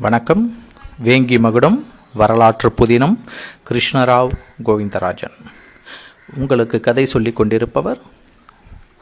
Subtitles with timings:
[0.00, 0.58] வணக்கம்.
[1.04, 3.18] வேங்கி மகுடம் வரலாற்று புதினம்
[3.68, 4.30] கிருஷ்ணராவ்
[4.64, 5.44] கோவிந்தராஜன்.
[6.36, 8.00] உங்களுக்கு கதை சொல்லிக் கொண்டிருப்பவர்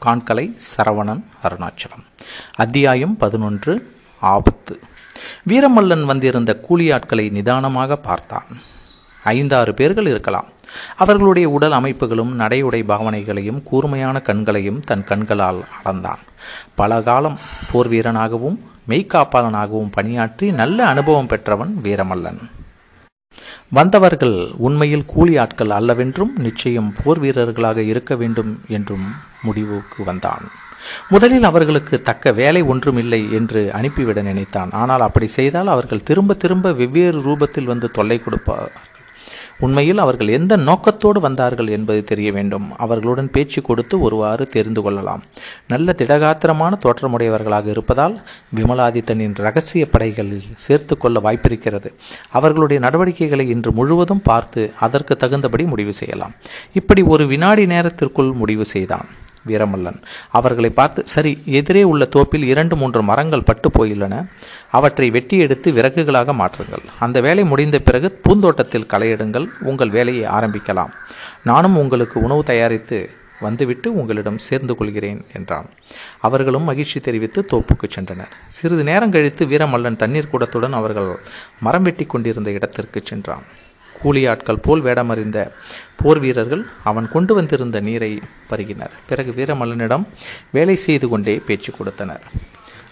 [0.05, 2.05] காண்கலை சரவணன் அருணாச்சலம்.
[2.55, 4.79] அத்தியாயம் பதினொன்று ஆபத்து.
[5.49, 8.47] வீரமல்லன் வந்திருந்த கூலியாட்களை நிதானமாக பார்த்தான்.
[9.23, 10.47] ஐந்தாறு பேர்கள் இருக்கலாம்.
[10.97, 16.23] அவர்களுடைய உடல் அமைப்புகளும் நடையுடை பாவனைகளையும் கூர்மையான கண்களையும் தன் கண்களால் அளந்தான்.
[16.75, 17.37] பல காலம்
[17.71, 18.57] போர் வீரனாகவும்
[18.89, 22.41] மெய்க்காப்பாளனாகவும் பணியாற்றி நல்ல அனுபவம் பெற்றவன் வீரமல்லன்.
[23.69, 29.07] வந்தவர்கள் உண்மையில் கூலி ஆட்கள் அல்லவென்றும் நிச்சயம் போர் வீரர்களாக இருக்க வேண்டும் என்றும்
[29.41, 30.43] முடிவுக்கு வந்தான்.
[31.09, 34.71] முதலில் அவர்களுக்கு தக்க வேலை ஒன்றுமில்லை என்று அனுப்பிவிட நினைத்தான்.
[34.71, 38.73] ஆனால் அப்படி செய்தால் அவர்கள் திரும்ப திரும்ப வெவ்வேறு ரூபத்தில் வந்து தொல்லை கொடுப்பார்
[39.59, 42.77] உண்மையில் அவர்கள் எந்த நோக்கத்தோடு வந்தார்கள் என்பது தெரிய வேண்டும்.
[42.77, 45.23] அவர்களுடன் பேச்சு கொடுத்து ஒருவாறு தெரிந்து கொள்ளலாம்.
[45.67, 48.21] நல்ல திடகாத்திரமான தோற்றமுடையவர்களாக இருப்பதால்
[48.55, 51.93] விமலாதித்தனின் ரகசிய படைகளில் சேர்த்து கொள்ள வாய்ப்பிருக்கிறது.
[52.29, 56.33] அவர்களுடைய நடவடிக்கைகளை இன்று முழுவதும் பார்த்து அதற்கு தகுந்தபடி முடிவு செய்யலாம்.
[56.73, 59.05] இப்படி ஒரு வினாடி நேரத்திற்குள் முடிவு செய்தான்.
[59.47, 59.99] வீரமல்லன்.
[60.29, 64.25] அவர்களை பார்த்து சரி எதிரே உள்ள தோப்பில் இரண்டு மூன்று மரங்கள் பட்டு போயுள்ளன.
[64.71, 66.85] அவற்றை வெட்டி எடுத்து விறகுகளாக மாற்றுங்கள்.
[66.99, 69.47] அந்த வேலை முடிந்த பிறகு பூந்தோட்டத்தில் களையிடுங்கள்.
[69.61, 70.93] உங்கள் வேலையை ஆரம்பிக்கலாம்.
[71.43, 75.65] நானும் உங்களுக்கு உணவு தயாரித்து வந்துவிட்டு உங்களிடம் சேர்ந்து கொள்கிறேன் என்றான்.
[76.19, 78.31] அவர்களும் மகிழ்ச்சி தெரிவித்து தோப்புக்கு சென்றனர்.
[78.47, 81.19] சிறிது நேரம் கழித்து வீரமல்லன் தண்ணீர் கூடத்துடன் அவர்கள்
[81.59, 83.43] மரம் வெட்டி கொண்டிருந்த இடத்திற்கு சென்றான்.
[84.03, 85.39] கூலியாட்கள் போல் வேடமறிந்த
[86.01, 88.11] போர் வீரர்கள் அவன் கொண்டு வந்திருந்த நீரை
[88.49, 88.93] பருகினர்.
[89.09, 90.05] பிறகு வீரமல்லனிடம்
[90.51, 92.25] வேலை செய்து கொண்டே பேச்சு கொடுத்தனர்.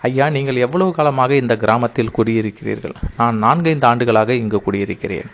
[0.08, 2.96] ஐயா நீங்கள் எவ்வளவு காலமாக இந்த கிராமத்தில் குடியிருக்கிறீர்கள்?
[3.18, 5.30] நான் நான்கைந்து ஆண்டுகளாக இங்கு குடியிருக்கிறேன்.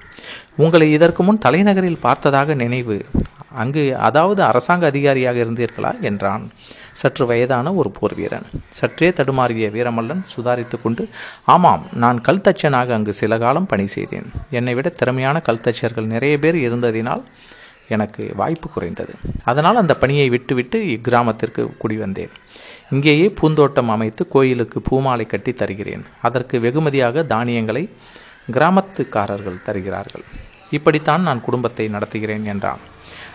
[0.63, 2.97] உங்களை இதற்கு முன் தலைநகரில் பார்த்ததாக நினைவு
[3.63, 6.45] அங்கு அதாவது அரசாங்க அதிகாரியாக இருந்தீர்களா என்றான்.
[7.01, 8.47] சற்று வயதான ஒரு போர் வீரன்.
[8.77, 11.03] சற்றே தடுமாறிய வீரமல்லன் சுதாரித்து கொண்டு
[11.55, 14.27] ஆமாம் நான் கல்தச்சனாக அங்கு சில காலம் பணி செய்தேன்.
[14.59, 17.23] என்னை விட திறமையான கல்தச்சர்கள் நிறைய பேர் இருந்ததினால்
[17.95, 19.13] எனக்கு வாய்ப்பு குறைந்தது.
[19.49, 22.33] அதனால் அந்த பணியை விட்டுவிட்டு இக்கிராமத்திற்கு குடி வந்தேன்
[22.95, 26.03] இங்கேயே பூந்தோட்டம் அமைத்து கோயிலுக்கு பூமாலை கட்டி தருகிறேன்.
[26.27, 27.83] அதற்கு வெகுமதியாக தானியங்களை
[28.55, 30.25] கிராமத்துக்காரர்கள் தருகிறார்கள்.
[30.71, 32.79] இப்படித்தான் நான் குடும்பத்தை நடத்துகிறேன் என்றான்.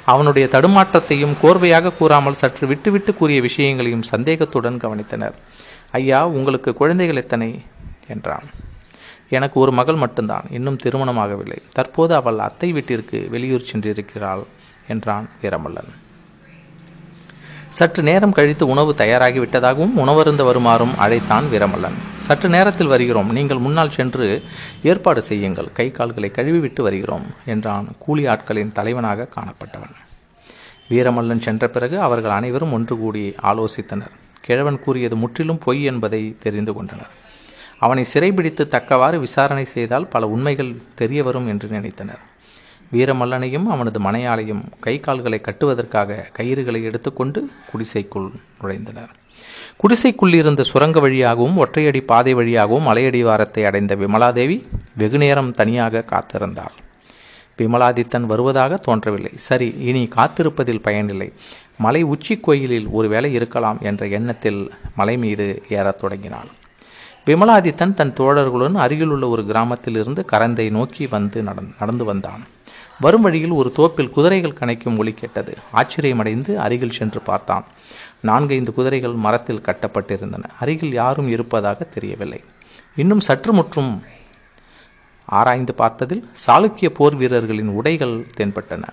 [0.05, 5.33] அவனுடைய தடுமாற்றத்தையும் கோர்வையாக கூறாமல் சற்று விட்டுவிட்டு கூறிய விஷயங்களையும் சந்தேகத்துடன் கவனித்தனர்.
[5.93, 7.63] ஐயா உங்களுக்கு குழந்தைகள் எத்தனை?
[8.09, 8.45] என்றான்.
[9.29, 11.59] எனக்கு ஒரு மகள் மட்டும்தான் இன்னும் திருமணமாகவில்லை.
[11.73, 14.45] தற்போது அவள் அத்தை வீட்டிற்கு வெளியூர் சென்றிருக்கிறாள்
[14.89, 15.93] என்றான் வீரமல்லன்.
[17.79, 21.97] சற்று நேரம் கழித்து உணவு தயாராகி விட்டதாகவும் உணவருந்த வருமாறும் அழைத்தான் வீரமல்லன்.
[22.17, 23.31] சற்று நேரத்தில் வருகிறோம்.
[23.33, 24.27] நீங்கள் முன்னால் சென்று
[24.83, 25.69] ஏற்பாடு செய்யுங்கள்.
[25.73, 29.95] கை கால்களை கழுவிவிட்டு வருகிறோம் என்றான் கூலி ஆட்களின் தலைவனாக காணப்பட்டவன்.
[30.91, 34.15] வீரமல்லன் சென்ற பிறகு அவர்கள் அனைவரும் ஒன்று கூடி ஆலோசித்தனர்.
[34.41, 37.13] கிழவன் கூறியது முற்றிலும் பொய் என்பதை தெரிந்து கொண்டனர்.
[37.79, 42.23] அவனை சிறைபிடித்து தக்கவாறு விசாரணை செய்தால் பல உண்மைகள் தெரிய வரும் என்று நினைத்தனர்.
[42.93, 48.31] வீரமல்லனையும் அவனது மனையாளையும் கை கால்களை கட்டுவதற்காக கயிறுகளை எடுத்துக்கொண்டு குடிசைக்குள்
[48.61, 49.13] நுழைந்தனர்.
[49.77, 54.57] குடிசைக்குள் இருந்த சுரங்க வழியாகவும் ஒற்றையடி பாதை வழியாகவும் மலையடிவாரத்தை அடைந்த விமலாதேவி
[54.97, 56.77] வெகுநேரம் தனியாக காத்திருந்தாள்.
[57.59, 59.33] விமலாதித்தன் வருவதாக தோன்றவில்லை.
[59.49, 61.33] சரி இனி காத்திருப்பதில் பயனில்லை.
[61.79, 64.61] மலை உச்சி கோயிலில் ஒருவேளை இருக்கலாம் என்ற எண்ணத்தில்
[64.97, 66.51] மலை மீது ஏறத் தொடங்கினாள்.
[67.27, 71.43] விமலாதித்தன் தன் தோழர்களுடன் அருகிலுள்ள ஒரு கிராமத்தில் இருந்து கரந்தை நோக்கி வந்து
[71.81, 72.43] நடந்து வந்தான்.
[73.03, 75.53] வரும் வழியில் ஒரு தோப்பில் குதிரைகள் கணைக்கும் ஒளி கேட்டது.
[75.73, 77.65] ஆச்சரியமடைந்து அருகில் சென்று பார்த்தான்.
[78.21, 80.45] நான்கைந்து குதிரைகள் மரத்தில் கட்டப்பட்டிருந்தன.
[80.61, 82.41] அருகில் யாரும் இருப்பதாக தெரியவில்லை.
[82.97, 84.03] இன்னும் சற்று முற்றும்
[85.27, 88.85] ஆராய்ந்து பார்த்ததில் சாளுக்கிய போர் வீரர்களின் உடைகள் தென்பட்டன.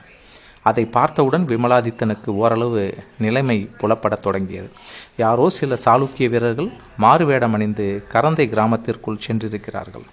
[0.62, 2.84] அதை பார்த்தவுடன் விமலாதித்தனுக்கு ஓரளவு
[3.18, 4.70] நிலைமை புலப்படத் தொடங்கியது.
[5.18, 10.08] யாரோ சில சாளுக்கிய வீரர்கள் மாறுவேடம் அணிந்து கரந்தை கிராமத்திற்குள் சென்றிருக்கிறார்கள்.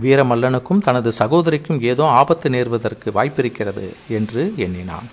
[0.00, 5.08] வீரமல்லனுக்கும் தனது சகோதரிக்கும் ஏதோ ஆபத்து நேர்வதற்கு வாய்ப்பிருக்கிறது என்று எண்ணினான்.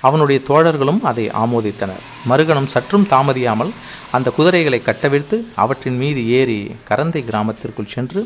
[0.00, 2.02] அவனுடைய தோழர்களும் அதை ஆமோதித்தனர்.
[2.28, 3.72] மறுகணம் சற்றும் தாமதியாமல்
[4.10, 8.22] அந்த குதிரைகளை கட்டவிழ்த்து அவற்றின் மீது ஏறி கரந்தை கிராமத்திற்குள் சென்று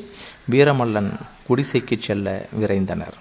[0.50, 1.12] வீரமல்லன்
[1.48, 3.16] குடிசைக்கு செல்ல விரைந்தனர்.